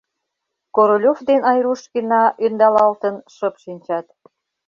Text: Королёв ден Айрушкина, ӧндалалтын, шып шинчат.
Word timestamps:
Королёв 0.75 1.17
ден 1.29 1.41
Айрушкина, 1.51 2.23
ӧндалалтын, 2.45 3.15
шып 3.35 3.55
шинчат. 3.63 4.05